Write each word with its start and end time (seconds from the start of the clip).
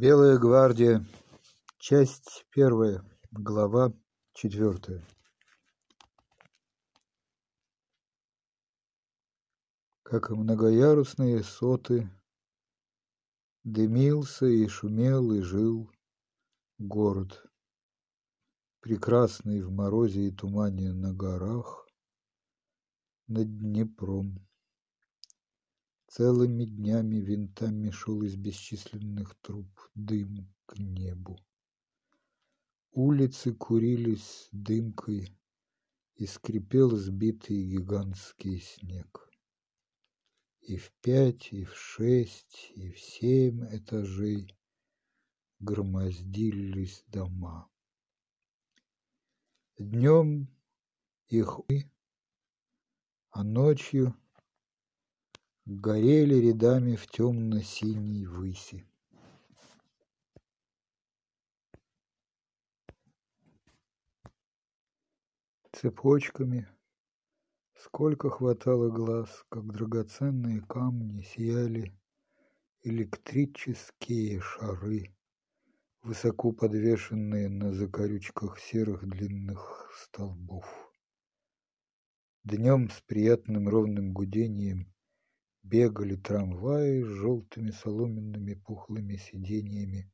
Белая 0.00 0.38
гвардия. 0.38 1.04
Часть 1.80 2.46
первая. 2.52 3.02
Глава 3.32 3.92
четвертая. 4.32 5.04
Как 10.04 10.30
и 10.30 10.34
многоярусные 10.34 11.42
соты, 11.42 12.08
дымился 13.64 14.46
и 14.46 14.68
шумел 14.68 15.32
и 15.32 15.40
жил 15.40 15.90
город, 16.78 17.44
прекрасный 18.78 19.62
в 19.62 19.72
морозе 19.72 20.28
и 20.28 20.30
тумане 20.30 20.92
на 20.92 21.12
горах, 21.12 21.88
над 23.26 23.48
Днепром. 23.58 24.47
Целыми 26.08 26.64
днями 26.64 27.16
винтами 27.16 27.90
шел 27.90 28.22
из 28.22 28.34
бесчисленных 28.36 29.34
труб 29.42 29.68
дым 29.94 30.52
к 30.66 30.78
небу. 30.78 31.38
Улицы 32.92 33.54
курились 33.54 34.48
дымкой, 34.50 35.38
и 36.18 36.26
скрипел 36.26 36.96
сбитый 36.96 37.62
гигантский 37.62 38.60
снег. 38.60 39.30
И 40.62 40.76
в 40.76 40.90
пять, 41.00 41.52
и 41.52 41.64
в 41.64 41.76
шесть, 41.76 42.72
и 42.74 42.90
в 42.90 42.98
семь 42.98 43.64
этажей 43.70 44.58
громоздились 45.60 47.04
дома. 47.06 47.70
Днем 49.78 50.48
их 51.28 51.60
а 53.30 53.44
ночью 53.44 54.16
горели 55.68 56.34
рядами 56.36 56.96
в 56.96 57.06
темно-синей 57.08 58.24
выси. 58.24 58.86
Цепочками, 65.72 66.66
сколько 67.74 68.30
хватало 68.30 68.88
глаз, 68.88 69.44
как 69.50 69.70
драгоценные 69.70 70.62
камни 70.62 71.20
сияли 71.20 71.94
электрические 72.82 74.40
шары, 74.40 75.14
высоко 76.02 76.52
подвешенные 76.52 77.50
на 77.50 77.74
закорючках 77.74 78.58
серых 78.58 79.06
длинных 79.06 79.92
столбов. 80.02 80.64
Днем 82.42 82.88
с 82.88 83.02
приятным 83.02 83.68
ровным 83.68 84.14
гудением 84.14 84.90
бегали 85.62 86.16
трамваи 86.16 87.02
с 87.02 87.06
желтыми 87.06 87.70
соломенными 87.70 88.54
пухлыми 88.54 89.16
сиденьями 89.16 90.10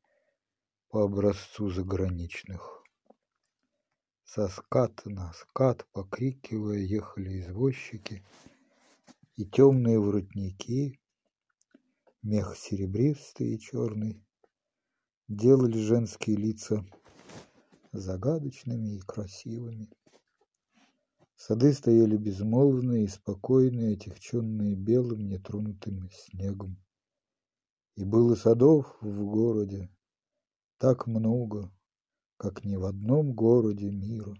по 0.89 1.03
образцу 1.03 1.69
заграничных. 1.69 2.83
Со 4.23 4.47
ската 4.47 5.09
на 5.09 5.31
скат, 5.33 5.85
покрикивая, 5.93 6.79
ехали 6.79 7.39
извозчики, 7.41 8.25
и 9.35 9.45
темные 9.45 9.99
воротники, 9.99 10.99
мех 12.21 12.57
серебристый 12.57 13.53
и 13.53 13.59
черный, 13.59 14.23
делали 15.27 15.77
женские 15.77 16.37
лица 16.37 16.85
загадочными 17.91 18.95
и 18.95 18.99
красивыми. 18.99 19.89
Сады 21.37 21.73
стояли 21.73 22.17
безмолвные 22.17 23.03
и 23.03 23.07
спокойные, 23.07 23.95
отягченные 23.95 24.75
белым 24.75 25.27
нетронутым 25.27 26.09
снегом. 26.11 26.77
И 27.95 28.03
было 28.03 28.35
садов 28.35 28.97
в 29.01 29.25
городе 29.25 29.89
так 30.77 31.07
много, 31.07 31.71
как 32.37 32.63
ни 32.63 32.75
в 32.77 32.85
одном 32.85 33.33
городе 33.33 33.91
мира. 33.91 34.33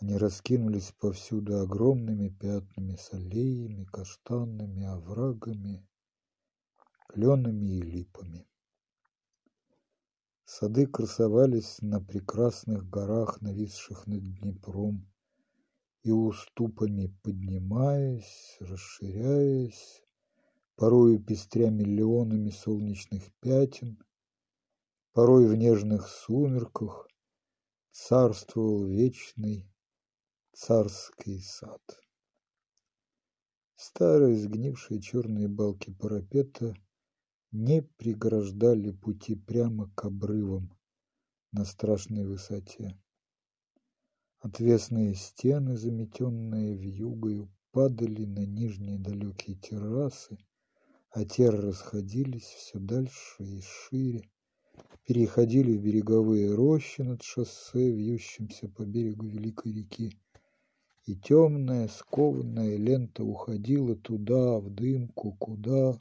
Они 0.00 0.16
раскинулись 0.16 0.92
повсюду 0.92 1.60
огромными 1.60 2.28
пятнами 2.28 2.96
с 2.96 3.12
аллеями, 3.12 3.84
каштанами, 3.84 4.84
оврагами, 4.84 5.86
кленами 7.08 7.66
и 7.66 7.82
липами. 7.82 8.46
Сады 10.44 10.86
красовались 10.86 11.82
на 11.82 12.00
прекрасных 12.00 12.88
горах, 12.88 13.40
нависших 13.40 14.06
над 14.06 14.22
Днепром, 14.22 15.06
и 16.08 16.10
уступами 16.10 17.14
поднимаясь, 17.22 18.56
расширяясь, 18.60 20.02
порою 20.74 21.22
пестря 21.22 21.68
миллионами 21.68 22.48
солнечных 22.48 23.30
пятен, 23.40 24.02
порой 25.12 25.46
в 25.46 25.54
нежных 25.54 26.08
сумерках 26.08 27.10
царствовал 27.92 28.86
вечный 28.86 29.70
царский 30.54 31.40
сад. 31.40 31.82
Старые 33.76 34.38
сгнившие 34.38 35.02
черные 35.02 35.46
балки 35.46 35.90
парапета 35.92 36.74
не 37.52 37.82
преграждали 37.82 38.92
пути 38.92 39.34
прямо 39.34 39.90
к 39.94 40.06
обрывам 40.06 40.74
на 41.52 41.66
страшной 41.66 42.24
высоте. 42.24 42.98
Отвесные 44.40 45.14
стены, 45.14 45.76
заметенные 45.76 46.76
вьюгою, 46.76 47.50
падали 47.72 48.24
на 48.24 48.46
нижние 48.46 48.96
далекие 48.96 49.56
террасы, 49.56 50.38
а 51.10 51.24
те 51.24 51.50
расходились 51.50 52.44
все 52.44 52.78
дальше 52.78 53.42
и 53.42 53.60
шире, 53.60 54.22
переходили 55.04 55.76
в 55.76 55.82
береговые 55.82 56.54
рощи 56.54 57.00
над 57.00 57.22
шоссе, 57.22 57.90
вьющимся 57.90 58.68
по 58.68 58.84
берегу 58.84 59.26
великой 59.26 59.72
реки, 59.72 60.16
и 61.06 61.16
темная 61.16 61.88
скованная 61.88 62.76
лента 62.76 63.24
уходила 63.24 63.96
туда, 63.96 64.60
в 64.60 64.70
дымку, 64.70 65.32
куда. 65.32 65.98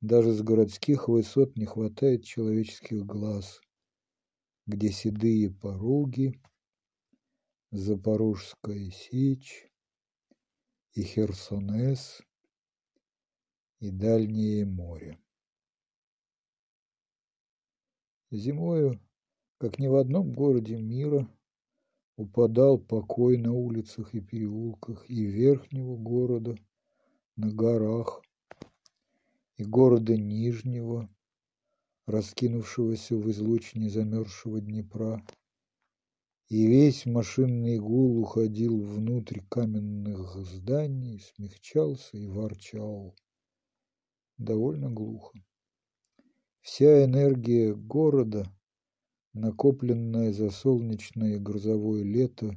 Даже 0.00 0.32
с 0.32 0.40
городских 0.40 1.08
высот 1.08 1.56
не 1.56 1.66
хватает 1.66 2.24
человеческих 2.24 3.04
глаз, 3.04 3.60
где 4.66 4.90
седые 4.90 5.50
пороги, 5.50 6.40
Запорожская 7.70 8.90
сечь 8.90 9.70
и 10.94 11.02
Херсонес 11.02 12.22
и 13.78 13.90
дальнее 13.90 14.64
море. 14.64 15.18
Зимою, 18.30 18.98
как 19.58 19.78
ни 19.78 19.86
в 19.86 19.96
одном 19.96 20.32
городе 20.32 20.78
мира, 20.78 21.28
упадал 22.16 22.78
покой 22.78 23.36
на 23.36 23.52
улицах 23.52 24.14
и 24.14 24.20
переулках 24.22 25.04
и 25.10 25.26
верхнего 25.26 25.98
города, 25.98 26.56
на 27.36 27.52
горах, 27.52 28.22
и 29.56 29.64
города 29.64 30.16
Нижнего, 30.16 31.14
раскинувшегося 32.06 33.14
в 33.14 33.30
излучине 33.30 33.90
замерзшего 33.90 34.58
Днепра, 34.58 35.22
и 36.48 36.66
весь 36.66 37.04
машинный 37.04 37.78
гул 37.78 38.20
уходил 38.20 38.82
внутрь 38.82 39.40
каменных 39.50 40.34
зданий, 40.46 41.20
смягчался 41.20 42.16
и 42.16 42.26
ворчал. 42.26 43.14
Довольно 44.38 44.90
глухо. 44.90 45.38
Вся 46.60 47.04
энергия 47.04 47.74
города, 47.74 48.46
накопленная 49.34 50.32
за 50.32 50.50
солнечное 50.50 51.36
и 51.36 51.38
грозовое 51.38 52.02
лето, 52.02 52.56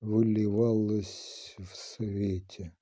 выливалась 0.00 1.54
в 1.58 1.76
свете. 1.76 2.74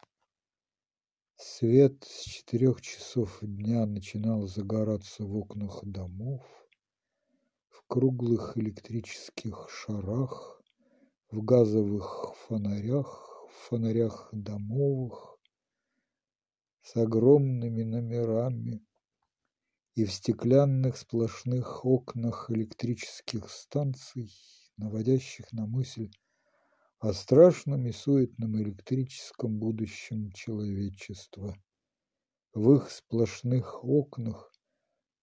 Свет 1.37 2.05
с 2.05 2.25
четырех 2.25 2.81
часов 2.83 3.39
дня 3.43 3.85
начинал 3.87 4.47
загораться 4.47 5.25
в 5.25 5.37
окнах 5.37 5.81
домов, 5.83 6.43
круглых 7.91 8.57
электрических 8.57 9.69
шарах, 9.69 10.63
в 11.33 11.43
газовых 11.43 12.37
фонарях, 12.47 13.49
в 13.51 13.69
фонарях 13.69 14.29
домовых, 14.31 15.37
с 16.83 16.95
огромными 16.95 17.83
номерами 17.83 18.87
и 19.97 20.05
в 20.05 20.13
стеклянных 20.13 20.99
сплошных 20.99 21.85
окнах 21.85 22.49
электрических 22.53 23.51
станций, 23.51 24.33
наводящих 24.77 25.51
на 25.51 25.67
мысль 25.67 26.13
о 27.01 27.13
страшном 27.13 27.89
и 27.89 27.93
суетном 27.93 28.57
электрическом 28.63 29.59
будущем 29.59 30.31
человечества. 30.31 31.57
В 32.55 32.73
их 32.73 32.89
сплошных 32.89 33.83
окнах 33.83 34.50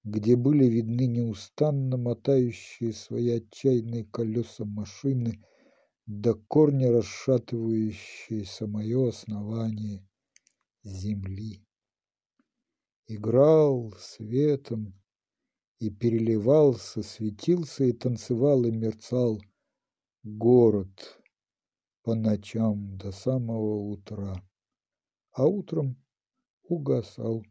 где 0.07 0.37
были 0.37 0.63
видны 0.67 1.05
неустанно 1.05 1.97
мотающие 1.97 2.93
свои 2.93 3.29
отчаянные 3.29 4.05
колеса 4.05 4.63
машины, 4.63 5.43
до 6.05 6.33
корня 6.33 6.93
расшатывающие 6.93 8.45
самое 8.45 9.09
основание 9.09 10.07
земли. 10.81 11.61
Играл 13.07 13.93
светом 13.99 14.93
и 15.79 15.89
переливался, 15.89 17.03
светился 17.03 17.83
и 17.83 17.91
танцевал 17.91 18.63
и 18.63 18.71
мерцал 18.71 19.41
город 20.23 21.21
по 22.03 22.15
ночам 22.15 22.97
до 22.97 23.11
самого 23.11 23.91
утра, 23.91 24.41
а 25.33 25.45
утром 25.45 26.01
угасал, 26.63 27.43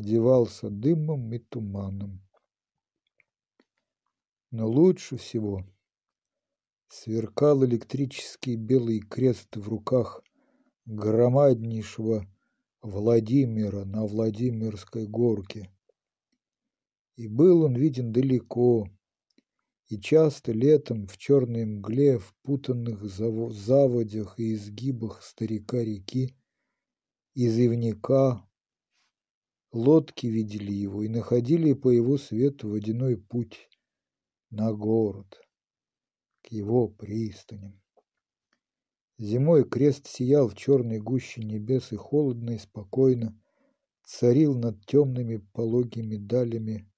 одевался 0.00 0.70
дымом 0.70 1.32
и 1.32 1.38
туманом. 1.38 2.22
Но 4.50 4.68
лучше 4.68 5.16
всего 5.16 5.64
сверкал 6.88 7.64
электрический 7.64 8.56
белый 8.56 9.00
крест 9.00 9.56
в 9.56 9.68
руках 9.68 10.24
громаднейшего 10.86 12.26
Владимира 12.82 13.84
на 13.84 14.06
Владимирской 14.06 15.06
горке. 15.06 15.70
И 17.16 17.28
был 17.28 17.62
он 17.64 17.76
виден 17.76 18.10
далеко, 18.12 18.88
и 19.88 20.00
часто 20.00 20.52
летом 20.52 21.06
в 21.06 21.18
черной 21.18 21.66
мгле, 21.66 22.18
в 22.18 22.34
путанных 22.42 23.04
заводях 23.04 24.40
и 24.40 24.54
изгибах 24.54 25.22
старика 25.22 25.78
реки, 25.84 26.34
из 27.34 27.58
ивника 27.58 28.42
лодки 29.72 30.26
видели 30.26 30.72
его 30.72 31.02
и 31.02 31.08
находили 31.08 31.72
по 31.72 31.90
его 31.90 32.18
свету 32.18 32.70
водяной 32.70 33.16
путь 33.16 33.68
на 34.50 34.72
город, 34.72 35.40
к 36.42 36.48
его 36.48 36.88
пристаням. 36.88 37.80
Зимой 39.18 39.68
крест 39.68 40.06
сиял 40.06 40.48
в 40.48 40.56
черной 40.56 40.98
гуще 40.98 41.44
небес 41.44 41.92
и 41.92 41.96
холодно 41.96 42.52
и 42.52 42.58
спокойно 42.58 43.38
царил 44.02 44.56
над 44.56 44.84
темными 44.86 45.36
пологими 45.36 46.16
далями 46.16 46.90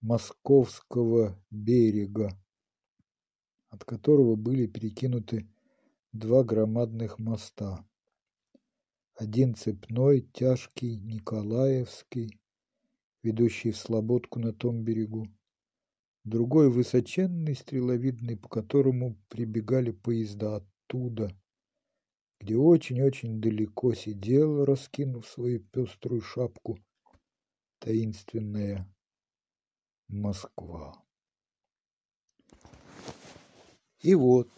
московского 0.00 1.42
берега, 1.50 2.38
от 3.70 3.84
которого 3.84 4.36
были 4.36 4.66
перекинуты 4.66 5.48
два 6.12 6.44
громадных 6.44 7.18
моста. 7.18 7.84
Один 9.16 9.54
цепной, 9.54 10.22
тяжкий, 10.32 10.96
Николаевский, 10.96 12.40
ведущий 13.22 13.70
в 13.70 13.76
Слободку 13.76 14.40
на 14.40 14.52
том 14.52 14.82
берегу, 14.82 15.28
другой 16.24 16.68
высоченный, 16.68 17.54
стреловидный, 17.54 18.36
по 18.36 18.48
которому 18.48 19.16
прибегали 19.28 19.92
поезда 19.92 20.56
оттуда, 20.56 21.30
где 22.40 22.56
очень-очень 22.56 23.40
далеко 23.40 23.94
сидела, 23.94 24.66
раскинув 24.66 25.28
свою 25.28 25.60
пеструю 25.60 26.20
шапку, 26.20 26.80
таинственная 27.78 28.92
Москва. 30.08 31.00
И 34.00 34.16
вот 34.16 34.50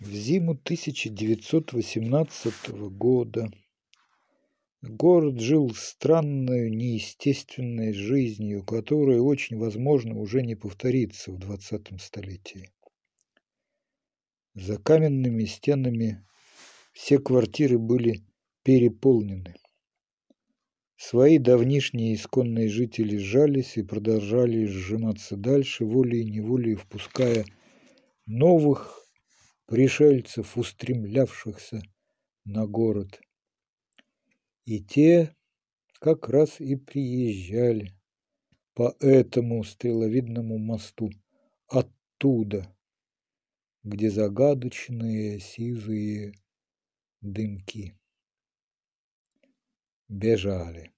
в 0.00 0.08
зиму 0.08 0.52
1918 0.52 2.70
года 2.90 3.50
город 4.80 5.38
жил 5.38 5.74
странной, 5.74 6.70
неестественной 6.70 7.92
жизнью, 7.92 8.64
которая 8.64 9.20
очень 9.20 9.58
возможно 9.58 10.18
уже 10.18 10.40
не 10.40 10.54
повторится 10.54 11.30
в 11.30 11.38
двадцатом 11.38 11.98
столетии. 11.98 12.70
За 14.54 14.78
каменными 14.78 15.44
стенами 15.44 16.26
все 16.92 17.18
квартиры 17.18 17.78
были 17.78 18.24
переполнены. 18.62 19.54
Свои 20.96 21.36
давнишние 21.36 22.14
исконные 22.14 22.70
жители 22.70 23.18
сжались 23.18 23.76
и 23.76 23.82
продолжали 23.82 24.64
сжиматься 24.64 25.36
дальше, 25.36 25.84
волей-неволей 25.84 26.74
впуская 26.74 27.44
новых 28.24 28.99
пришельцев, 29.70 30.58
устремлявшихся 30.58 31.80
на 32.44 32.66
город. 32.66 33.20
И 34.64 34.82
те 34.82 35.36
как 36.00 36.28
раз 36.28 36.60
и 36.60 36.74
приезжали 36.74 37.92
по 38.74 38.96
этому 38.98 39.62
стреловидному 39.62 40.58
мосту 40.58 41.10
оттуда, 41.68 42.76
где 43.84 44.10
загадочные 44.10 45.38
сизые 45.38 46.34
дымки 47.20 47.96
бежали. 50.08 50.90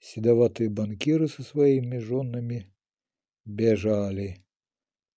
Седоватые 0.00 0.70
банкиры 0.70 1.28
со 1.28 1.44
своими 1.44 1.98
женами 1.98 2.74
бежали. 3.44 4.44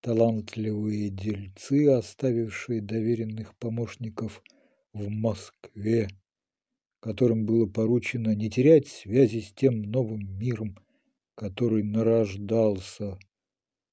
Талантливые 0.00 1.10
дельцы, 1.10 1.90
оставившие 1.90 2.80
доверенных 2.80 3.54
помощников 3.56 4.42
в 4.94 5.10
Москве, 5.10 6.08
которым 7.00 7.44
было 7.44 7.66
поручено 7.66 8.34
не 8.34 8.48
терять 8.48 8.88
связи 8.88 9.40
с 9.40 9.52
тем 9.52 9.82
новым 9.82 10.38
миром, 10.38 10.78
который 11.34 11.82
нарождался 11.82 13.18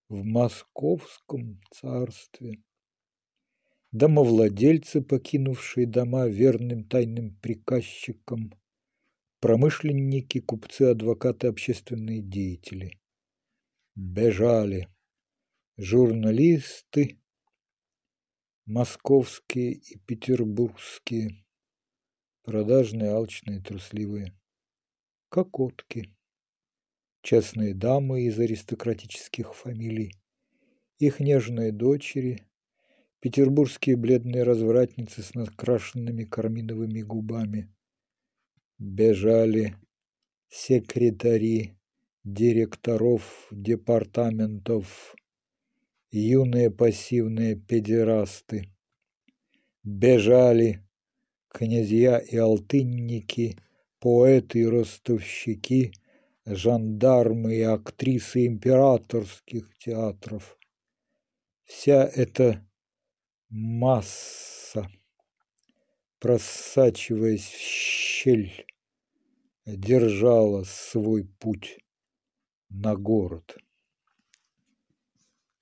в 0.07 0.23
московском 0.23 1.61
царстве. 1.71 2.63
Домовладельцы, 3.91 5.01
покинувшие 5.01 5.87
дома 5.87 6.27
верным 6.27 6.85
тайным 6.85 7.35
приказчикам, 7.35 8.53
промышленники, 9.41 10.39
купцы, 10.39 10.83
адвокаты, 10.83 11.47
общественные 11.47 12.21
деятели. 12.21 12.97
Бежали 13.95 14.87
журналисты, 15.77 17.19
московские 18.65 19.73
и 19.73 19.99
петербургские, 19.99 21.45
продажные, 22.41 23.11
алчные, 23.11 23.61
трусливые, 23.61 24.33
кокотки, 25.29 26.15
частные 27.21 27.75
дамы 27.75 28.23
из 28.23 28.39
аристократических 28.39 29.53
фамилий, 29.53 30.13
их 30.97 31.19
нежные 31.19 31.71
дочери, 31.71 32.47
петербургские 33.19 33.97
бледные 33.97 34.41
развратницы 34.41 35.21
с 35.21 35.35
накрашенными 35.35 36.23
карминовыми 36.23 37.03
губами, 37.03 37.71
бежали 38.79 39.75
секретари 40.49 41.77
директоров 42.23 43.47
департаментов, 43.51 45.15
юные 46.17 46.71
пассивные 46.71 47.55
педерасты. 47.55 48.69
Бежали 49.83 50.85
князья 51.49 52.19
и 52.19 52.37
алтынники, 52.37 53.57
поэты 53.99 54.59
и 54.59 54.65
ростовщики, 54.65 55.93
жандармы 56.45 57.55
и 57.55 57.61
актрисы 57.61 58.45
императорских 58.45 59.77
театров. 59.77 60.57
Вся 61.63 62.03
эта 62.05 62.65
масса 63.49 64.89
просачиваясь 66.19 67.47
в 67.47 67.59
щель, 67.59 68.65
держала 69.65 70.63
свой 70.63 71.25
путь 71.25 71.79
на 72.69 72.95
город. 72.95 73.57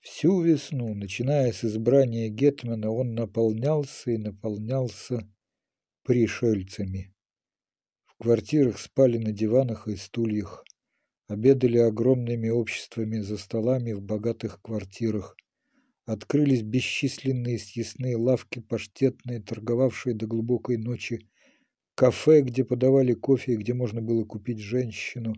Всю 0.06 0.40
весну, 0.44 0.94
начиная 0.94 1.52
с 1.52 1.66
избрания 1.66 2.30
Гетмана, 2.30 2.92
он 2.92 3.16
наполнялся 3.16 4.12
и 4.12 4.18
наполнялся 4.18 5.28
пришельцами. 6.04 7.12
В 8.06 8.20
квартирах 8.20 8.78
спали 8.78 9.18
на 9.18 9.32
диванах 9.32 9.88
и 9.88 9.96
стульях, 9.96 10.64
обедали 11.28 11.80
огромными 11.80 12.50
обществами 12.50 13.18
за 13.18 13.36
столами 13.38 13.94
в 13.94 14.04
богатых 14.04 14.62
квартирах, 14.62 15.36
Открылись 16.06 16.62
бесчисленные 16.62 17.58
съестные 17.58 18.16
лавки, 18.16 18.60
паштетные, 18.60 19.42
торговавшие 19.42 20.14
до 20.14 20.28
глубокой 20.28 20.78
ночи, 20.78 21.28
кафе, 21.96 22.42
где 22.42 22.64
подавали 22.64 23.14
кофе 23.14 23.54
и 23.54 23.58
где 23.58 23.74
можно 23.74 24.04
было 24.04 24.24
купить 24.24 24.60
женщину, 24.60 25.34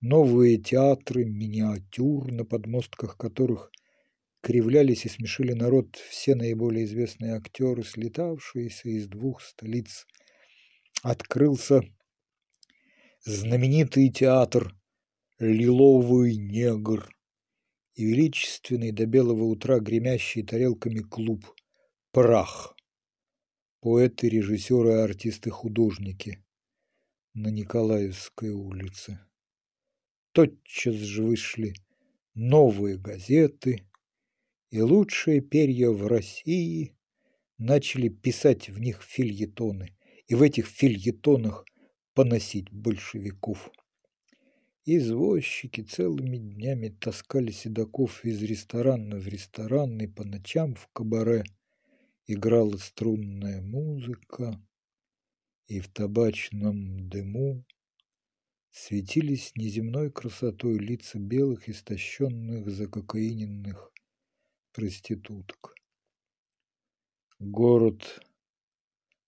новые 0.00 0.58
театры, 0.58 1.24
миниатюр, 1.24 2.30
на 2.30 2.44
подмостках 2.44 3.16
которых 3.16 3.72
кривлялись 4.40 5.06
и 5.06 5.08
смешили 5.08 5.52
народ 5.52 5.96
все 5.96 6.34
наиболее 6.34 6.84
известные 6.84 7.34
актеры, 7.34 7.82
слетавшиеся 7.82 8.88
из 8.88 9.06
двух 9.08 9.42
столиц. 9.42 10.06
Открылся 11.02 11.82
знаменитый 13.24 14.10
театр 14.10 14.74
«Лиловый 15.38 16.36
негр», 16.36 17.08
и 18.00 18.04
величественный 18.04 18.92
до 18.92 19.04
белого 19.04 19.44
утра 19.44 19.78
гремящий 19.78 20.42
тарелками 20.42 21.00
клуб 21.00 21.44
«Прах». 22.12 22.74
Поэты, 23.80 24.30
режиссеры, 24.30 25.02
артисты, 25.02 25.50
художники 25.50 26.42
на 27.34 27.48
Николаевской 27.48 28.50
улице. 28.50 29.20
тотчас 30.32 30.94
же 30.94 31.24
вышли 31.24 31.74
новые 32.34 32.96
газеты, 32.96 33.86
и 34.70 34.80
лучшие 34.80 35.40
перья 35.40 35.90
в 35.90 36.06
России 36.06 36.94
начали 37.58 38.08
писать 38.08 38.68
в 38.68 38.80
них 38.80 39.02
фильетоны, 39.02 39.96
и 40.28 40.34
в 40.34 40.42
этих 40.42 40.66
фильетонах 40.66 41.64
поносить 42.14 42.70
большевиков. 42.70 43.70
Извозчики 44.84 45.82
целыми 45.82 46.38
днями 46.38 46.88
таскали 46.88 47.50
седаков 47.50 48.24
из 48.24 48.42
ресторана 48.42 49.16
в 49.16 49.26
ресторан, 49.26 49.98
и 50.00 50.06
по 50.06 50.24
ночам 50.24 50.74
в 50.74 50.88
кабаре 50.92 51.44
играла 52.26 52.76
струнная 52.76 53.60
музыка, 53.60 54.60
и 55.66 55.80
в 55.80 55.88
табачном 55.88 57.08
дыму 57.08 57.64
светились 58.70 59.52
неземной 59.56 60.10
красотой 60.10 60.78
лица 60.78 61.18
белых, 61.18 61.68
истощенных, 61.68 62.70
закокаиненных 62.70 63.90
проституток. 64.72 65.74
Город 67.38 68.20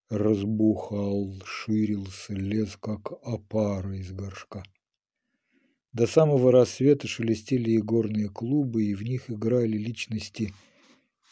разбухал, 0.08 1.40
ширился, 1.44 2.34
лез, 2.34 2.76
как 2.76 3.12
опара 3.22 3.96
из 3.96 4.12
горшка. 4.12 4.62
До 5.92 6.06
самого 6.06 6.52
рассвета 6.52 7.06
шелестели 7.06 7.76
игорные 7.76 8.28
клубы, 8.28 8.84
и 8.84 8.94
в 8.94 9.02
них 9.02 9.30
играли 9.30 9.76
личности 9.76 10.52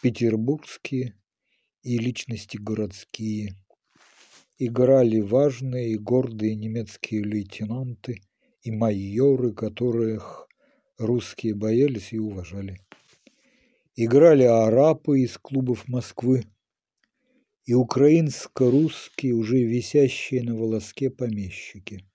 петербургские 0.02 1.14
и 1.83 1.99
личности 1.99 2.57
городские. 2.57 3.57
Играли 4.59 5.21
важные 5.21 5.93
и 5.93 5.97
гордые 5.97 6.55
немецкие 6.55 7.23
лейтенанты 7.23 8.21
и 8.62 8.71
майоры, 8.71 9.55
которых 9.55 10.47
русские 10.99 11.55
боялись 11.55 12.12
и 12.12 12.19
уважали. 12.19 12.79
Играли 14.02 14.45
арапы 14.45 15.21
из 15.21 15.37
клубов 15.37 15.87
Москвы 15.87 16.47
и 17.66 17.75
украинско-русские, 17.75 19.35
уже 19.35 19.62
висящие 19.62 20.42
на 20.42 20.57
волоске 20.57 21.11
помещики. 21.11 22.09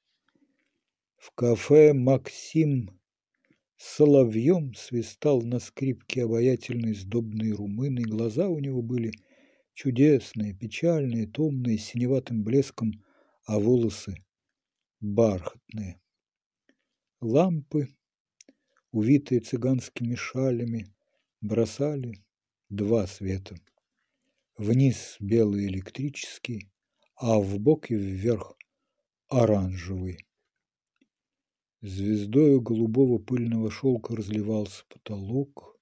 В 1.16 1.30
кафе 1.36 1.94
Максим 1.94 3.00
соловьем 3.78 4.74
свистал 4.74 5.44
на 5.44 5.60
скрипке 5.60 6.24
обаятельный 6.24 6.96
сдобный 6.96 7.52
румын, 7.52 8.00
и 8.00 8.04
глаза 8.04 8.48
у 8.50 8.58
него 8.58 8.82
были 8.82 9.12
чудесные, 9.76 10.56
печальные, 10.56 11.28
томные, 11.28 11.78
с 11.78 11.84
синеватым 11.84 12.44
блеском, 12.44 12.94
а 13.46 13.60
волосы 13.60 14.26
бархатные. 15.02 16.02
Лампы, 17.22 17.90
увитые 18.92 19.42
цыганскими 19.42 20.16
шалями, 20.16 20.95
бросали 21.46 22.24
два 22.70 23.08
света. 23.08 23.56
Вниз 24.58 25.18
белый 25.20 25.68
электрический, 25.68 26.72
а 27.16 27.40
в 27.40 27.60
бок 27.60 27.92
и 27.92 27.96
вверх 27.96 28.58
оранжевый. 29.28 30.26
Звездою 31.82 32.62
голубого 32.62 33.20
пыльного 33.20 33.70
шелка 33.70 34.16
разливался 34.16 34.84
потолок. 34.90 35.78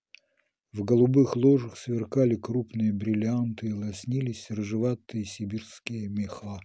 В 0.71 0.83
голубых 0.83 1.35
ложах 1.35 1.77
сверкали 1.77 2.35
крупные 2.35 2.91
бриллианты 2.91 3.67
и 3.67 3.73
лоснились 3.73 4.49
рыжеватые 4.49 5.23
сибирские 5.23 6.09
меха. 6.09 6.59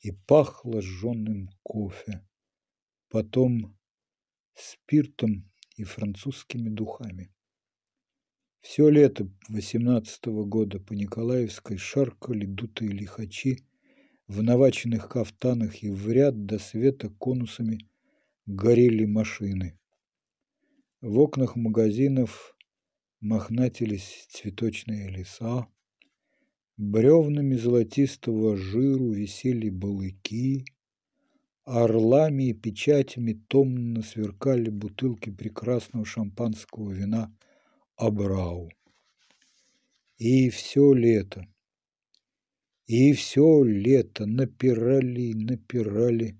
И 0.00 0.12
пахло 0.12 0.80
жженым 0.80 1.48
кофе. 1.62 2.26
Потом 3.10 3.76
спиртом 4.54 5.50
и 5.76 5.84
французскими 5.84 6.68
духами. 6.68 7.32
Все 8.68 8.88
лето 8.90 9.28
восемнадцатого 9.48 10.44
года 10.44 10.80
по 10.80 10.92
Николаевской 10.92 11.76
шаркали 11.76 12.46
дутые 12.46 12.90
лихачи 12.90 13.64
в 14.26 14.42
наваченных 14.42 15.08
кафтанах 15.08 15.84
и 15.84 15.88
в 15.88 16.10
ряд 16.10 16.46
до 16.46 16.58
света 16.58 17.08
конусами 17.08 17.88
горели 18.44 19.04
машины. 19.04 19.78
В 21.00 21.20
окнах 21.20 21.54
магазинов 21.54 22.56
мохнатились 23.20 24.26
цветочные 24.30 25.10
леса, 25.10 25.68
бревнами 26.76 27.54
золотистого 27.54 28.56
жиру 28.56 29.12
висели 29.12 29.70
балыки, 29.70 30.64
орлами 31.64 32.48
и 32.48 32.52
печатями 32.52 33.40
томно 33.46 34.02
сверкали 34.02 34.70
бутылки 34.70 35.30
прекрасного 35.30 36.04
шампанского 36.04 36.90
вина 36.90 37.32
Абрау. 37.96 38.68
И 40.18 40.50
все 40.50 40.92
лето, 40.92 41.46
и 42.86 43.14
все 43.14 43.64
лето 43.64 44.26
напирали 44.26 45.32
напирали 45.34 46.36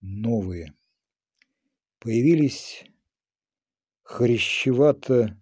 новые. 0.00 0.74
Появились 1.98 2.84
хрящевато 4.02 5.38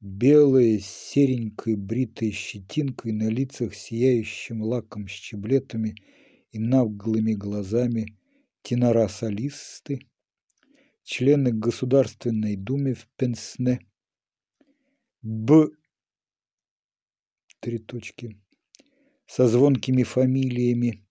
белые 0.00 0.80
с 0.80 0.86
серенькой 0.86 1.76
бритой 1.76 2.32
щетинкой 2.32 3.12
на 3.12 3.28
лицах, 3.28 3.74
сияющим 3.74 4.62
лаком 4.62 5.06
щеблетами 5.06 5.94
и 6.50 6.58
наглыми 6.58 7.34
глазами 7.34 8.18
тенора-солисты, 8.62 10.00
члены 11.04 11.52
Государственной 11.52 12.56
Думы 12.56 12.94
в 12.94 13.08
Пенсне, 13.16 13.87
Б. 15.30 15.68
Три 17.60 17.76
точки. 17.76 18.40
Со 19.26 19.46
звонкими 19.46 20.02
фамилиями, 20.02 21.06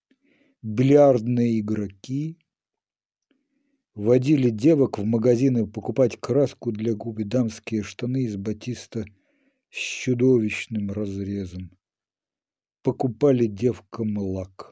бильярдные 0.64 1.60
игроки, 1.60 2.40
Водили 3.94 4.50
девок 4.50 4.98
в 4.98 5.06
магазины 5.06 5.68
покупать 5.68 6.20
краску 6.20 6.72
для 6.72 6.96
губ 6.96 7.20
и 7.20 7.26
дамские 7.26 7.84
штаны 7.84 8.24
из 8.24 8.38
батиста 8.38 9.06
с 9.70 9.78
чудовищным 9.78 10.92
разрезом. 10.92 11.78
Покупали 12.82 13.46
девкам 13.46 14.18
лак. 14.18 14.72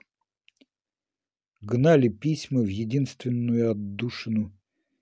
Гнали 1.61 2.07
письма 2.07 2.61
в 2.61 2.67
единственную 2.67 3.69
отдушину 3.69 4.59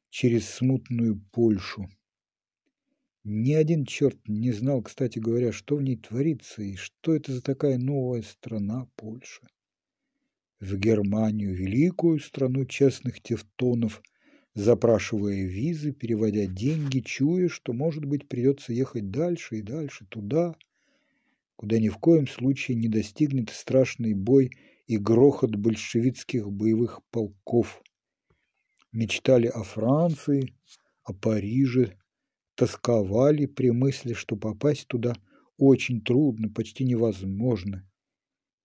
через 0.09 0.49
смутную 0.49 1.21
Польшу. 1.31 1.87
Ни 3.23 3.53
один 3.53 3.85
черт 3.85 4.17
не 4.27 4.51
знал, 4.51 4.81
кстати 4.81 5.19
говоря, 5.19 5.51
что 5.51 5.75
в 5.75 5.81
ней 5.81 5.97
творится 5.97 6.61
и 6.61 6.75
что 6.75 7.15
это 7.15 7.31
за 7.31 7.41
такая 7.41 7.77
новая 7.77 8.21
страна 8.21 8.87
Польша. 8.95 9.47
В 10.59 10.77
Германию, 10.77 11.55
великую 11.55 12.19
страну 12.19 12.65
честных 12.65 13.21
тевтонов– 13.21 14.01
запрашивая 14.55 15.45
визы, 15.45 15.91
переводя 15.91 16.45
деньги, 16.45 16.99
чуя, 16.99 17.49
что, 17.49 17.73
может 17.73 18.05
быть, 18.05 18.27
придется 18.27 18.73
ехать 18.73 19.09
дальше 19.09 19.57
и 19.57 19.61
дальше, 19.61 20.05
туда, 20.09 20.55
куда 21.55 21.79
ни 21.79 21.89
в 21.89 21.97
коем 21.97 22.27
случае 22.27 22.77
не 22.77 22.87
достигнет 22.87 23.49
страшный 23.49 24.13
бой 24.13 24.51
и 24.85 24.97
грохот 24.97 25.55
большевистских 25.55 26.51
боевых 26.51 27.01
полков. 27.09 27.81
Мечтали 28.91 29.47
о 29.47 29.63
Франции, 29.63 30.53
о 31.03 31.13
Париже, 31.13 31.97
тосковали 32.55 33.45
при 33.45 33.71
мысли, 33.71 34.13
что 34.13 34.35
попасть 34.35 34.87
туда 34.87 35.15
очень 35.57 36.01
трудно, 36.01 36.49
почти 36.49 36.83
невозможно. 36.83 37.87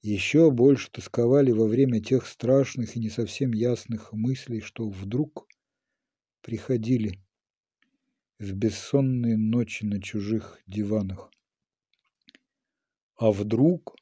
Еще 0.02 0.50
больше 0.50 0.90
тосковали 0.90 1.50
во 1.50 1.66
время 1.66 2.00
тех 2.00 2.26
страшных 2.26 2.96
и 2.96 3.00
не 3.00 3.10
совсем 3.10 3.52
ясных 3.52 4.12
мыслей, 4.12 4.60
что 4.60 4.88
вдруг 4.88 5.48
приходили 6.40 7.18
в 8.38 8.52
бессонные 8.52 9.36
ночи 9.36 9.84
на 9.84 10.00
чужих 10.00 10.60
диванах. 10.66 11.30
А 13.16 13.32
вдруг, 13.32 13.96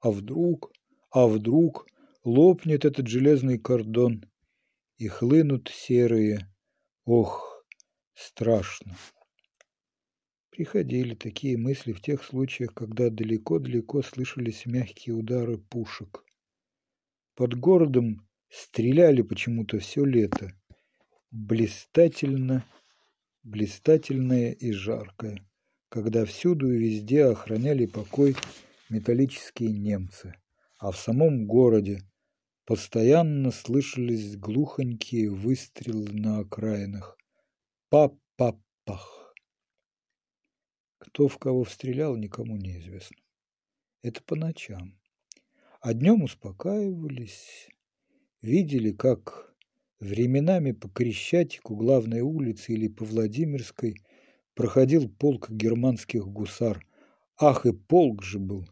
а 0.00 0.12
вдруг, 0.12 0.72
а 1.10 1.26
вдруг 1.26 1.86
лопнет 2.22 2.84
этот 2.84 3.08
железный 3.08 3.58
кордон 3.58 4.24
и 4.98 5.08
хлынут 5.08 5.68
серые, 5.74 6.48
ох, 7.04 7.66
страшно. 8.14 8.96
Приходили 10.52 11.14
такие 11.14 11.58
мысли 11.58 11.92
в 11.92 12.00
тех 12.00 12.22
случаях, 12.22 12.72
когда 12.72 13.10
далеко-далеко 13.10 14.02
слышались 14.02 14.64
мягкие 14.66 15.16
удары 15.16 15.58
пушек. 15.58 16.24
Под 17.34 17.58
городом 17.58 18.28
стреляли 18.48 19.22
почему-то 19.22 19.80
все 19.80 20.04
лето 20.04 20.52
блистательно, 21.32 22.64
блистательное 23.42 24.52
и 24.52 24.70
жаркое, 24.70 25.44
когда 25.88 26.24
всюду 26.24 26.70
и 26.70 26.78
везде 26.78 27.24
охраняли 27.24 27.86
покой 27.86 28.36
металлические 28.88 29.72
немцы, 29.72 30.34
а 30.78 30.92
в 30.92 30.96
самом 30.96 31.46
городе 31.46 32.02
Постоянно 32.64 33.50
слышались 33.50 34.36
глухонькие 34.36 35.30
выстрелы 35.30 36.12
на 36.12 36.38
окраинах. 36.38 37.18
Па-па-пах. 37.88 39.21
Кто 41.02 41.26
в 41.26 41.36
кого 41.36 41.64
стрелял, 41.64 42.16
никому 42.16 42.56
не 42.56 42.78
известно. 42.78 43.16
Это 44.02 44.22
по 44.22 44.36
ночам. 44.36 44.96
А 45.80 45.94
днем 45.94 46.22
успокаивались, 46.22 47.68
видели, 48.40 48.92
как 48.92 49.52
временами 49.98 50.70
по 50.70 50.88
Крещатику, 50.88 51.74
главной 51.74 52.20
улице 52.20 52.74
или 52.74 52.86
по 52.86 53.04
Владимирской 53.04 53.96
проходил 54.54 55.08
полк 55.08 55.50
германских 55.50 56.28
гусар. 56.28 56.86
Ах, 57.36 57.66
и 57.66 57.72
полк 57.72 58.22
же 58.22 58.38
был! 58.38 58.68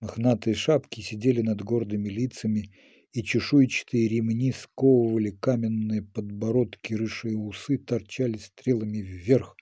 Мохнатые 0.00 0.54
шапки 0.54 1.02
сидели 1.02 1.42
над 1.42 1.62
гордыми 1.62 2.08
лицами 2.08 2.72
и 3.12 3.22
чешуйчатые 3.22 4.08
ремни 4.08 4.52
сковывали 4.52 5.30
каменные 5.30 6.00
подбородки, 6.00 6.94
рыжие 6.94 7.36
усы 7.36 7.76
торчали 7.76 8.38
стрелами 8.38 9.02
вверх. 9.02 9.56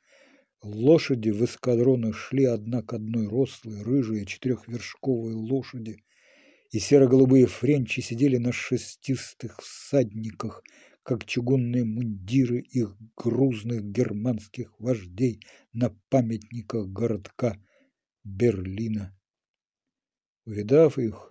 Лошади 0.62 1.30
в 1.30 1.44
эскадронах 1.44 2.16
шли 2.16 2.44
одна 2.44 2.82
к 2.82 2.92
одной 2.92 3.28
рослые, 3.28 3.82
рыжие, 3.82 4.26
четырехвершковые 4.26 5.36
лошади, 5.36 6.02
и 6.72 6.80
серо-голубые 6.80 7.46
френчи 7.46 8.00
сидели 8.00 8.38
на 8.38 8.52
шестистых 8.52 9.60
всадниках, 9.62 10.64
как 11.04 11.24
чугунные 11.24 11.84
мундиры 11.84 12.58
их 12.58 12.96
грузных 13.16 13.84
германских 13.84 14.78
вождей 14.80 15.40
на 15.72 15.90
памятниках 16.10 16.88
городка 16.88 17.56
Берлина. 18.24 19.16
Увидав 20.44 20.98
их, 20.98 21.30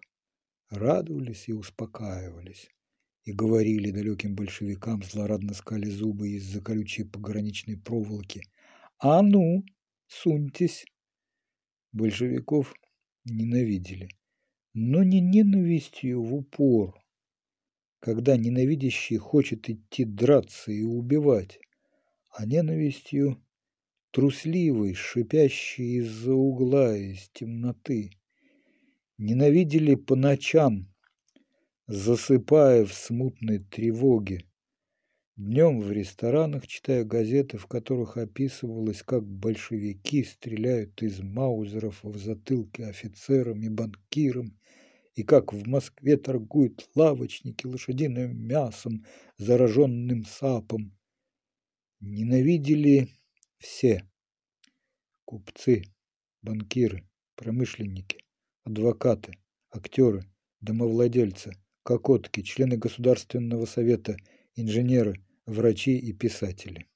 радовались 0.70 1.50
и 1.50 1.54
успокаивались, 1.54 2.70
и 3.26 3.34
говорили 3.34 3.92
далеким 3.92 4.36
большевикам, 4.36 5.04
злорадно 5.04 5.54
скали 5.54 5.90
зубы 5.90 6.30
из-за 6.30 6.62
колючей 6.62 7.04
пограничной 7.04 7.78
проволоки, 7.78 8.42
«А 9.00 9.22
ну, 9.22 9.64
суньтесь!» 10.08 10.84
Большевиков 11.92 12.74
ненавидели, 13.26 14.10
но 14.74 15.04
не 15.04 15.22
ненавистью 15.22 16.24
в 16.24 16.34
упор, 16.34 17.00
когда 18.00 18.38
ненавидящий 18.38 19.18
хочет 19.18 19.70
идти 19.70 20.04
драться 20.04 20.72
и 20.72 20.82
убивать, 20.82 21.60
а 22.30 22.48
ненавистью 22.48 23.40
трусливой, 24.10 24.96
шипящей 24.96 26.00
из-за 26.00 26.34
угла, 26.34 26.98
из 26.98 27.30
темноты 27.30 28.10
ненавидели 29.20 29.94
по 29.94 30.16
ночам, 30.16 30.92
засыпая 31.86 32.84
в 32.84 32.94
смутной 32.94 33.60
тревоге. 33.60 34.44
Днем 35.38 35.82
в 35.82 35.92
ресторанах, 35.92 36.66
читая 36.66 37.04
газеты, 37.04 37.60
в 37.60 37.68
которых 37.68 38.18
описывалось, 38.18 39.04
как 39.04 39.24
большевики 39.24 40.24
стреляют 40.24 41.04
из 41.04 41.20
маузеров 41.20 42.04
в 42.04 42.18
затылки 42.18 42.82
офицерам 42.82 43.62
и 43.62 43.70
банкирам, 43.70 44.58
и 45.14 45.22
как 45.22 45.54
в 45.54 45.68
Москве 45.68 46.18
торгуют 46.18 46.90
лавочники 46.96 47.68
лошадиным 47.68 48.36
мясом, 48.36 49.06
зараженным 49.38 50.26
сапом. 50.26 50.98
Ненавидели 52.00 53.10
все– 53.60 54.10
купцы, 55.26 55.84
банкиры, 56.42 57.08
промышленники, 57.36 58.26
адвокаты, 58.64 59.34
актеры, 59.70 60.24
домовладельцы, 60.62 61.52
кокотки, 61.84 62.42
члены 62.42 62.78
Государственного 62.78 63.68
совета, 63.68 64.18
инженеры, 64.56 65.24
врачи 65.48 65.98
и 65.98 66.14
писатели. 66.14 66.88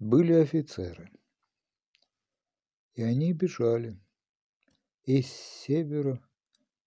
Были 0.00 0.32
офицеры, 0.32 1.12
и 2.94 3.02
они 3.02 3.32
бежали 3.32 3.96
из 5.04 5.28
севера, 5.28 6.20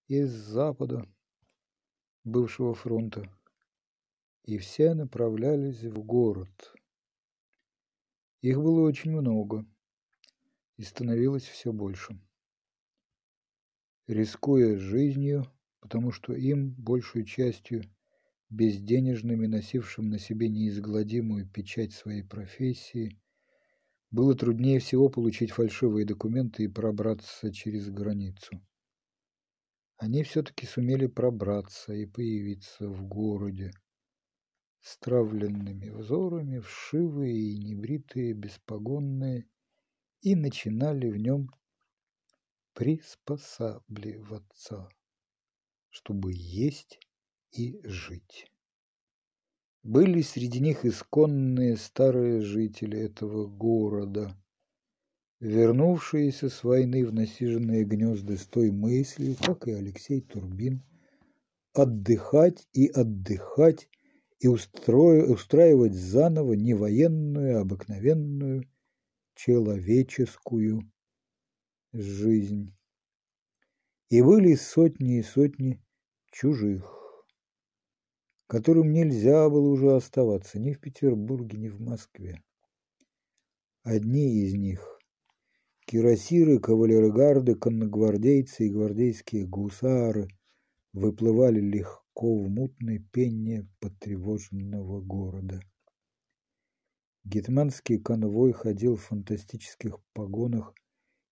из 0.06 0.30
запада 0.30 1.08
бывшего 2.24 2.74
фронта, 2.74 3.34
и 4.42 4.58
все 4.58 4.92
направлялись 4.92 5.82
в 5.82 6.04
город. 6.04 6.74
Их 8.42 8.58
было 8.58 8.86
очень 8.86 9.12
много, 9.12 9.64
и 10.76 10.82
становилось 10.82 11.44
все 11.44 11.72
больше. 11.72 12.20
Рискуя 14.06 14.78
жизнью, 14.78 15.52
потому 15.80 16.12
что 16.12 16.32
им, 16.32 16.70
большей 16.74 17.24
частью, 17.24 17.82
безденежными, 18.50 19.46
носившим 19.46 20.10
на 20.10 20.20
себе 20.20 20.48
неизгладимую 20.48 21.48
печать 21.50 21.92
своей 21.92 22.22
профессии, 22.22 23.20
было 24.12 24.36
труднее 24.36 24.78
всего 24.78 25.08
получить 25.08 25.50
фальшивые 25.50 26.06
документы 26.06 26.62
и 26.64 26.68
пробраться 26.68 27.52
через 27.52 27.90
границу. 27.90 28.62
Они 29.96 30.22
все-таки 30.22 30.66
сумели 30.66 31.06
пробраться 31.08 31.92
и 31.92 32.06
появиться 32.06 32.88
в 32.88 33.02
городе, 33.08 33.72
стравленными 34.80 35.88
взорами, 35.88 36.60
вшивые 36.60 37.36
и 37.36 37.58
небритые, 37.58 38.34
беспогонные, 38.34 39.48
и 40.20 40.36
начинали 40.36 41.10
в 41.10 41.16
нем 41.16 41.50
приспосабливаться, 42.76 44.88
чтобы 45.88 46.32
есть 46.34 47.00
и 47.50 47.80
жить. 47.82 48.46
Были 49.82 50.20
среди 50.20 50.60
них 50.60 50.84
исконные 50.84 51.78
старые 51.78 52.42
жители 52.42 53.00
этого 53.00 53.46
города, 53.46 54.36
вернувшиеся 55.40 56.50
с 56.50 56.62
войны 56.64 57.06
в 57.06 57.14
насиженные 57.14 57.84
гнезда 57.84 58.36
с 58.36 58.44
той 58.44 58.70
мыслью, 58.70 59.36
как 59.42 59.66
и 59.68 59.72
Алексей 59.72 60.20
Турбин, 60.20 60.84
отдыхать 61.72 62.68
и 62.74 62.88
отдыхать 62.88 63.88
и 64.38 64.48
устраивать 64.48 65.94
заново 65.94 66.52
не 66.52 66.74
военную, 66.74 67.56
а 67.56 67.62
обыкновенную 67.62 68.68
человеческую 69.34 70.92
жизнь. 72.00 72.74
И 74.10 74.22
были 74.22 74.54
сотни 74.54 75.18
и 75.18 75.22
сотни 75.22 75.82
чужих, 76.30 76.92
которым 78.46 78.92
нельзя 78.92 79.48
было 79.48 79.68
уже 79.68 79.94
оставаться 79.96 80.58
ни 80.58 80.72
в 80.72 80.80
Петербурге, 80.80 81.58
ни 81.58 81.68
в 81.68 81.80
Москве. 81.80 82.42
Одни 83.82 84.44
из 84.44 84.54
них– 84.54 84.98
кирасиры, 85.86 86.58
кавалерогарды, 86.58 87.54
конногвардейцы 87.54 88.66
и 88.66 88.70
гвардейские 88.70 89.46
гусары– 89.46 90.28
выплывали 90.96 91.60
легко 91.60 92.34
в 92.38 92.48
мутной 92.48 92.98
пене 92.98 93.68
потревоженного 93.80 95.02
города. 95.02 95.60
Гетманский 97.24 97.98
конвой 97.98 98.52
ходил 98.52 98.96
в 98.96 99.02
фантастических 99.02 99.98
погонах, 100.14 100.74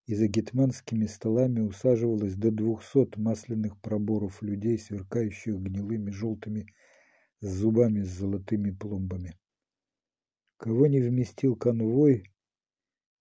и 0.07 0.14
за 0.14 0.29
гетманскими 0.29 1.07
столами 1.07 1.61
усаживалось 1.61 2.35
до 2.35 2.51
двухсот 2.51 3.17
масляных 3.17 3.81
проборов 3.81 4.43
людей, 4.43 4.79
сверкающих 4.79 5.57
гнилыми 5.57 6.11
желтыми 6.11 6.67
зубами 7.40 8.03
с 8.03 8.09
золотыми 8.09 8.71
пломбами. 8.71 9.38
Кого 10.57 10.87
не 10.87 11.01
вместил 11.01 11.57
конвой, 11.57 12.33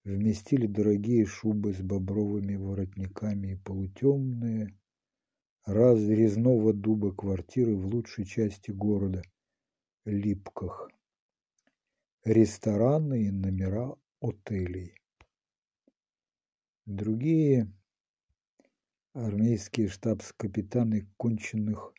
вместили 0.03 0.67
дорогие 0.67 1.25
шубы 1.25 1.73
с 1.73 1.81
бобровыми 1.81 2.55
воротниками 2.55 3.53
и 3.53 3.55
полутемные, 3.55 4.77
разрезного 5.65 6.73
дуба 6.73 7.13
квартиры 7.13 7.75
в 7.75 7.85
лучшей 7.85 8.25
части 8.25 8.71
города, 8.71 9.21
Липках, 10.05 10.89
рестораны 12.25 13.23
и 13.23 13.31
номера 13.31 13.95
отелей. 14.19 15.02
Другие 16.85 17.71
армейские 19.13 19.87
штабс-капитаны 19.87 21.07
конченных 21.15 21.93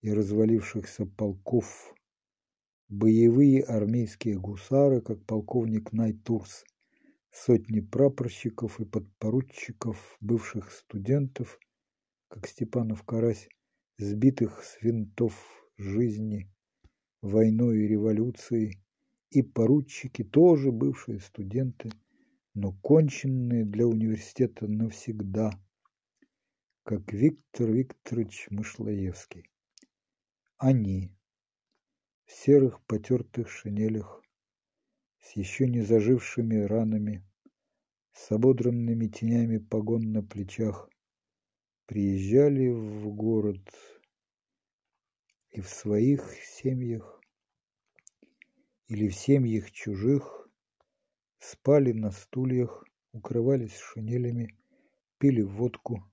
и 0.00 0.10
развалившихся 0.10 1.04
полков, 1.04 1.94
боевые 2.88 3.62
армейские 3.62 4.38
гусары, 4.38 5.02
как 5.02 5.22
полковник 5.26 5.92
Найтурс, 5.92 6.64
сотни 7.30 7.80
прапорщиков 7.80 8.80
и 8.80 8.86
подпоручиков, 8.86 10.16
бывших 10.20 10.72
студентов, 10.72 11.60
как 12.28 12.46
Степанов 12.46 13.02
Карась, 13.02 13.50
сбитых 13.98 14.64
с 14.64 14.80
винтов 14.80 15.34
жизни, 15.76 16.50
войной 17.20 17.80
и 17.80 17.88
революцией, 17.88 18.80
и 19.28 19.42
поручики, 19.42 20.24
тоже 20.24 20.72
бывшие 20.72 21.20
студенты, 21.20 21.90
но 22.56 22.72
конченные 22.72 23.66
для 23.66 23.86
университета 23.86 24.66
навсегда, 24.66 25.50
как 26.84 27.12
Виктор 27.12 27.70
Викторович 27.70 28.46
Мышлоевский. 28.48 29.44
Они 30.56 31.14
в 32.24 32.32
серых 32.32 32.82
потертых 32.86 33.50
шинелях, 33.50 34.22
с 35.18 35.32
еще 35.36 35.68
не 35.68 35.82
зажившими 35.82 36.56
ранами, 36.62 37.28
с 38.14 38.32
ободранными 38.32 39.06
тенями 39.08 39.58
погон 39.58 40.12
на 40.12 40.22
плечах, 40.22 40.88
приезжали 41.84 42.68
в 42.68 43.06
город 43.14 43.68
и 45.50 45.60
в 45.60 45.68
своих 45.68 46.32
семьях 46.42 47.20
или 48.86 49.08
в 49.10 49.14
семьях 49.14 49.70
чужих 49.72 50.45
спали 51.38 51.92
на 51.92 52.10
стульях, 52.10 52.84
укрывались 53.12 53.76
шинелями, 53.76 54.58
пили 55.18 55.42
водку, 55.42 56.04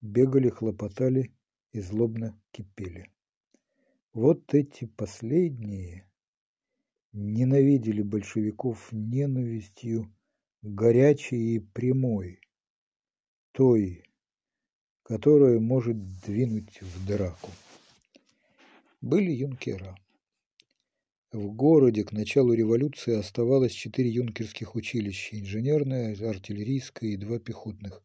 бегали, 0.00 0.48
хлопотали 0.50 1.34
и 1.72 1.80
злобно 1.80 2.40
кипели. 2.52 3.10
Вот 4.12 4.54
эти 4.54 4.86
последние 4.86 6.08
ненавидели 7.12 8.02
большевиков 8.02 8.92
ненавистью 8.92 10.14
горячей 10.62 11.56
и 11.56 11.58
прямой, 11.58 12.40
той, 13.52 14.04
которая 15.02 15.60
может 15.60 15.96
двинуть 16.20 16.80
в 16.82 17.06
драку. 17.06 17.50
Были 19.00 19.30
юнкера. 19.30 19.96
В 21.36 21.52
городе 21.52 22.02
к 22.02 22.12
началу 22.12 22.54
революции 22.54 23.14
оставалось 23.14 23.72
четыре 23.72 24.08
юнкерских 24.08 24.74
училища– 24.74 25.38
инженерное, 25.38 26.16
артиллерийское 26.18 27.10
и 27.10 27.16
два 27.18 27.38
пехотных. 27.38 28.02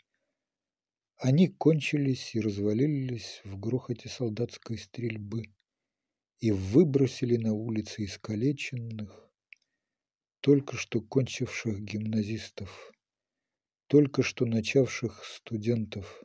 Они 1.16 1.48
кончились 1.48 2.36
и 2.36 2.42
развалились 2.42 3.40
в 3.46 3.58
грохоте 3.58 4.10
солдатской 4.10 4.78
стрельбы 4.78 5.44
и 6.40 6.52
выбросили 6.52 7.38
на 7.38 7.54
улицы 7.54 8.04
искалеченных, 8.04 9.32
только 10.42 10.76
что 10.76 11.00
кончивших 11.00 11.80
гимназистов, 11.80 12.92
только 13.88 14.24
что 14.24 14.46
начавших 14.46 15.24
студентов, 15.24 16.22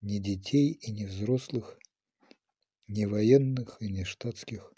ни 0.00 0.18
детей 0.18 0.78
и 0.80 0.92
ни 0.92 1.06
взрослых, 1.06 1.76
ни 2.86 3.04
военных 3.04 3.78
и 3.80 3.90
ни 3.90 4.04
штатских, 4.04 4.73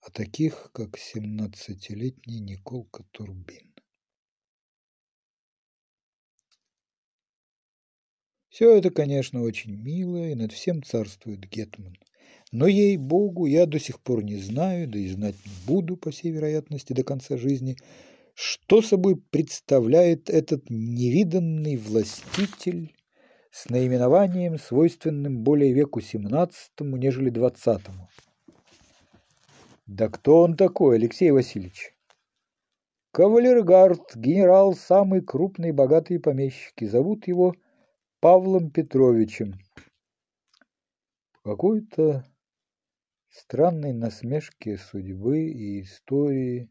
а 0.00 0.10
таких, 0.10 0.70
как 0.72 0.98
семнадцатилетний 0.98 2.40
Николка 2.40 3.04
Турбин. 3.12 3.74
Все 8.48 8.76
это, 8.76 8.90
конечно, 8.90 9.42
очень 9.42 9.76
мило, 9.76 10.28
и 10.28 10.34
над 10.34 10.52
всем 10.52 10.82
царствует 10.82 11.48
Гетман. 11.48 11.96
Но, 12.50 12.66
ей-богу, 12.66 13.46
я 13.46 13.66
до 13.66 13.78
сих 13.78 14.00
пор 14.00 14.24
не 14.24 14.36
знаю, 14.36 14.88
да 14.88 14.98
и 14.98 15.06
знать 15.08 15.36
не 15.44 15.66
буду, 15.66 15.96
по 15.96 16.10
всей 16.10 16.32
вероятности, 16.32 16.92
до 16.92 17.04
конца 17.04 17.36
жизни, 17.36 17.76
что 18.34 18.82
собой 18.82 19.16
представляет 19.30 20.30
этот 20.30 20.70
невиданный 20.70 21.76
властитель 21.76 22.94
с 23.50 23.68
наименованием, 23.68 24.58
свойственным 24.58 25.42
более 25.42 25.72
веку 25.72 26.00
XVII, 26.00 26.50
нежели 26.80 27.30
XX. 27.30 27.80
Да 29.88 30.10
кто 30.10 30.42
он 30.42 30.54
такой, 30.54 30.96
Алексей 30.96 31.30
Васильевич? 31.30 31.94
Кавалергард, 33.10 34.16
генерал, 34.16 34.74
самый 34.74 35.22
крупный 35.22 35.72
богатый 35.72 36.20
помещики. 36.20 36.84
Зовут 36.84 37.26
его 37.26 37.54
Павлом 38.20 38.70
Петровичем. 38.70 39.54
Какой-то 41.42 42.26
странной 43.30 43.94
насмешки 43.94 44.76
судьбы 44.76 45.44
и 45.44 45.80
истории, 45.80 46.70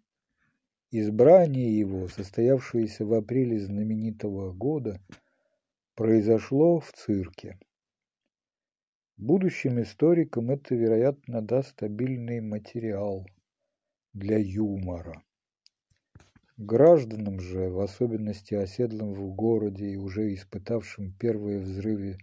избрание 0.92 1.76
его, 1.76 2.10
состоявшееся 2.10 3.04
в 3.04 3.14
апреле 3.14 3.60
знаменитого 3.60 4.54
года, 4.54 5.02
произошло 5.96 6.80
в 6.80 6.92
цирке. 6.92 7.58
Будущим 9.18 9.82
историкам 9.82 10.52
это, 10.52 10.76
вероятно, 10.76 11.42
даст 11.42 11.70
стабильный 11.70 12.40
материал 12.40 13.26
для 14.14 14.38
юмора. 14.38 15.24
Гражданам 16.56 17.40
же, 17.40 17.70
в 17.70 17.80
особенности 17.80 18.54
оседлым 18.54 19.16
в 19.16 19.34
городе 19.34 19.88
и 19.88 19.96
уже 19.98 20.32
испытавшим 20.36 21.14
первые 21.14 21.60
взрывы, 21.62 22.20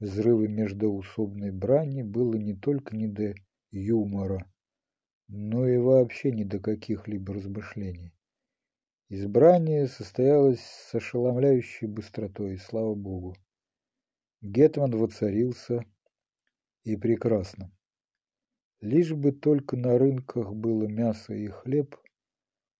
взрывы 0.00 0.48
междоусобной 0.48 1.50
брани, 1.50 2.02
было 2.02 2.36
не 2.36 2.54
только 2.54 2.96
не 2.96 3.06
до 3.06 3.34
юмора, 3.70 4.50
но 5.28 5.68
и 5.68 5.76
вообще 5.76 6.30
ни 6.32 6.44
до 6.44 6.58
каких-либо 6.58 7.34
размышлений. 7.34 8.14
Избрание 9.10 9.88
состоялось 9.88 10.62
с 10.62 10.94
ошеломляющей 10.94 11.86
быстротой, 11.86 12.56
слава 12.56 12.94
богу. 12.94 13.36
Гетман 14.40 14.90
воцарился, 14.92 15.84
и 16.84 16.96
прекрасно. 16.96 17.72
Лишь 18.80 19.12
бы 19.12 19.32
только 19.32 19.76
на 19.76 19.98
рынках 19.98 20.54
было 20.54 20.86
мясо 20.86 21.34
и 21.34 21.48
хлеб, 21.48 21.96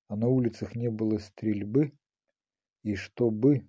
а 0.08 0.16
на 0.16 0.28
улицах 0.28 0.74
не 0.74 0.90
было 0.90 1.18
стрельбы, 1.18 1.92
и 2.82 2.94
чтобы 2.94 3.66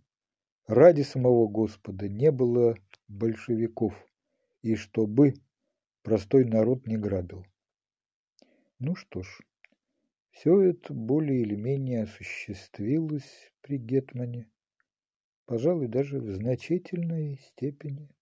ради 0.67 1.02
самого 1.02 1.48
Господа 1.48 2.10
не 2.10 2.32
было 2.32 2.76
большевиков, 3.08 3.93
и 4.62 4.76
чтобы 4.76 5.36
простой 6.04 6.43
народ 6.43 6.86
не 6.88 6.98
грабил. 6.98 7.45
Ну 8.80 8.95
что 8.95 9.24
ж, 9.24 9.39
все 10.32 10.60
это 10.60 10.93
более 10.93 11.41
или 11.41 11.56
менее 11.56 12.04
осуществилось 12.04 13.54
при 13.62 13.78
Гетмане, 13.78 14.50
пожалуй, 15.45 15.88
даже 15.88 16.19
в 16.19 16.30
значительной 16.30 17.39
степени. 17.39 18.14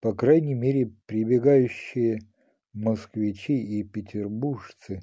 По 0.00 0.14
крайней 0.14 0.54
мере, 0.54 0.86
прибегающие 1.06 2.20
москвичи 2.72 3.52
и 3.52 3.82
петербуржцы 3.84 5.00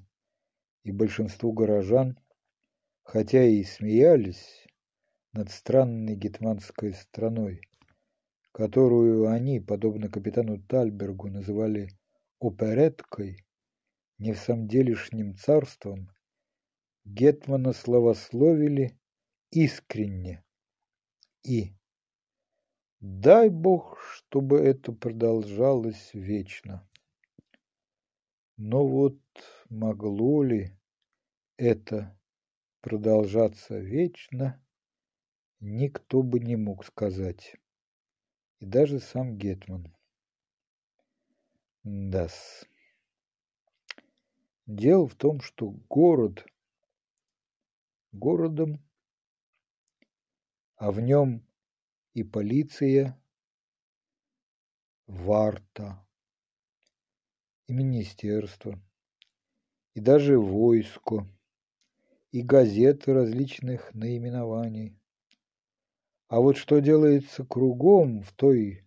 и 0.84 0.92
большинство 0.92 1.52
горожан, 1.52 2.18
хотя 3.04 3.44
и 3.44 3.64
смеялись 3.64 4.66
над 5.34 5.52
странной 5.52 6.16
гетманской 6.16 6.94
страной, 6.94 7.62
которую 8.52 9.30
они, 9.30 9.60
подобно 9.60 10.10
капитану 10.10 10.60
Тальбергу, 10.60 11.28
называли 11.28 11.90
опереткой, 12.40 13.46
не 14.18 14.34
в 14.34 14.40
самом 14.40 14.68
делешним 14.68 15.36
царством, 15.36 16.10
Гетмана 17.06 17.72
славословили 17.72 19.00
искренне 19.52 20.44
и 21.44 21.77
дай 23.00 23.50
Бог, 23.50 24.00
чтобы 24.00 24.60
это 24.60 24.92
продолжалось 24.92 26.14
вечно. 26.14 26.88
Но 28.58 28.88
вот 28.88 29.20
могло 29.70 30.44
ли 30.44 30.72
это 31.58 32.20
продолжаться 32.82 33.78
вечно, 33.78 34.64
никто 35.60 36.24
бы 36.24 36.40
не 36.40 36.56
мог 36.56 36.86
сказать 36.86 37.56
и 38.60 38.66
даже 38.66 39.00
сам 39.00 39.38
Гетман. 39.38 39.96
Дас. 41.84 42.66
Дело 44.66 45.08
в 45.08 45.16
том, 45.16 45.40
что 45.40 45.70
город 45.88 46.46
городом, 48.12 48.84
а 50.76 50.92
в 50.92 51.00
нем 51.00 51.47
и 52.18 52.24
полиция, 52.24 53.16
варта, 55.06 56.04
и 57.68 57.74
министерство, 57.74 58.82
и 59.94 60.00
даже 60.00 60.40
войско, 60.40 61.28
и 62.32 62.42
газеты 62.42 63.14
различных 63.14 63.94
наименований, 63.94 65.00
а 66.28 66.40
вот 66.40 66.58
что 66.58 66.80
делается 66.80 67.46
кругом 67.46 68.24
в 68.24 68.32
той 68.34 68.84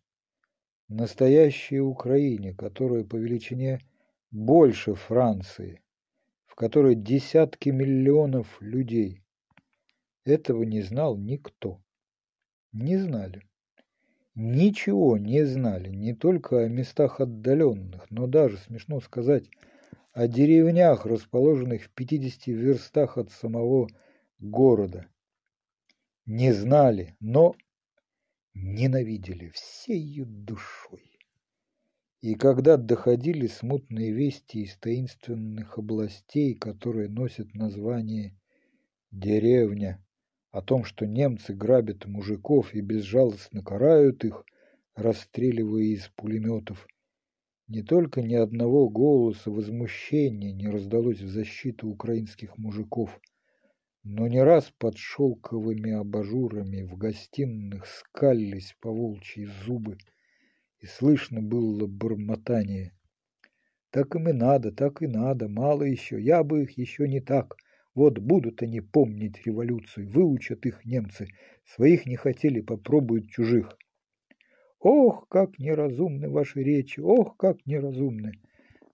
настоящей 0.89 1.79
Украине, 1.79 2.53
которая 2.53 3.05
по 3.05 3.15
величине 3.15 3.79
больше 4.33 4.97
Франции, 4.97 5.81
в 6.47 6.57
которой 6.57 6.97
десятки 6.97 7.69
миллионов 7.69 8.61
людей, 8.61 9.23
этого 10.25 10.65
не 10.65 10.83
знал 10.83 11.17
никто. 11.17 11.81
Не 12.73 12.97
знали. 12.97 13.43
Ничего 14.35 15.19
не 15.19 15.45
знали, 15.45 15.91
не 15.91 16.15
только 16.15 16.61
о 16.61 16.69
местах 16.69 17.21
отдаленных, 17.21 18.11
но 18.11 18.27
даже, 18.27 18.59
смешно 18.59 19.01
сказать, 19.01 19.51
о 20.13 20.29
деревнях, 20.29 21.07
расположенных 21.07 21.85
в 21.85 21.91
50 21.91 22.47
верстах 22.49 23.19
от 23.19 23.31
самого 23.31 23.89
города– 24.39 25.07
не 26.33 26.53
знали, 26.53 27.17
но 27.19 27.57
ненавидели 28.55 29.49
всею 29.49 30.27
душой. 30.27 31.19
И 32.21 32.37
когда 32.37 32.77
доходили 32.77 33.49
смутные 33.49 34.13
вести 34.13 34.63
из 34.63 34.77
таинственных 34.77 35.77
областей, 35.77 36.55
которые 36.55 37.09
носят 37.09 37.53
название 37.55 38.39
«деревня», 39.11 40.07
о 40.51 40.63
том, 40.63 40.85
что 40.85 41.07
немцы 41.07 41.55
грабят 41.55 42.07
мужиков 42.07 42.75
и 42.75 42.81
безжалостно 42.81 43.63
карают 43.63 44.25
их, 44.25 44.45
расстреливая 44.95 45.85
из 45.85 46.09
пулеметов, 46.09 46.87
не 47.69 47.83
только 47.83 48.21
ни 48.21 48.35
одного 48.35 48.89
голоса 48.89 49.51
возмущения 49.51 50.53
не 50.53 50.69
раздалось 50.69 51.21
в 51.21 51.29
защиту 51.29 51.89
украинских 51.89 52.59
мужиков, 52.59 53.21
но 54.03 54.27
не 54.27 54.43
раз 54.43 54.73
под 54.77 54.97
шелковыми 54.97 55.93
абажурами 55.93 56.83
в 56.83 56.97
гостиных 56.97 57.87
скались 57.87 58.75
по 58.81 58.91
зубы, 59.65 59.99
и 60.81 60.87
слышно 60.87 61.43
было 61.43 61.87
бормотание. 61.87 62.93
Так 63.91 64.15
им 64.17 64.29
и 64.29 64.33
надо, 64.33 64.73
так 64.73 65.03
и 65.03 65.07
надо, 65.07 65.49
мало 65.49 65.83
еще, 65.83 66.21
я 66.21 66.43
бы 66.43 66.63
их 66.63 66.77
еще 66.77 67.07
не 67.07 67.21
так. 67.21 67.57
Вот 67.95 68.19
будут 68.19 68.63
они 68.63 68.81
помнить 68.81 69.45
революцию, 69.45 70.11
выучат 70.11 70.65
их 70.67 70.85
немцы, 70.85 71.29
своих 71.65 72.07
не 72.07 72.17
хотели, 72.17 72.61
попробуют 72.61 73.31
чужих. 73.31 73.77
Ох, 74.79 75.27
как 75.29 75.59
неразумны 75.59 76.31
ваши 76.31 76.63
речи, 76.63 77.01
ох, 77.01 77.37
как 77.37 77.67
неразумны. 77.67 78.33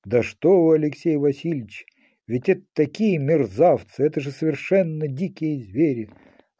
Да 0.05 0.23
что 0.23 0.65
вы, 0.65 0.77
Алексей 0.77 1.17
Васильевич, 1.17 1.85
ведь 2.27 2.49
это 2.49 2.63
такие 2.73 3.19
мерзавцы, 3.19 4.03
это 4.03 4.21
же 4.21 4.33
совершенно 4.33 5.07
дикие 5.07 5.61
звери. 5.61 6.11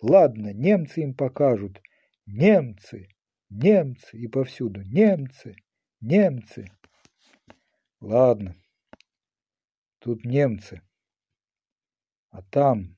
Ладно, 0.01 0.53
немцы 0.53 1.03
им 1.03 1.15
покажут. 1.15 1.81
Немцы, 2.27 3.09
немцы 3.51 4.17
и 4.17 4.29
повсюду. 4.29 4.83
Немцы, 4.83 5.57
немцы. 6.01 6.67
Ладно, 8.01 8.55
тут 9.99 10.25
немцы. 10.25 10.83
А 12.31 12.43
там, 12.43 12.97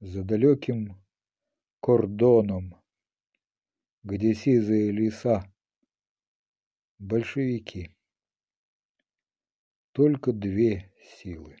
за 0.00 0.24
далеким 0.24 0.96
кордоном, 1.80 2.74
где 4.02 4.34
сизые 4.34 4.90
леса, 4.92 5.52
большевики. 6.98 7.94
Только 9.92 10.32
две 10.32 10.92
силы. 11.02 11.56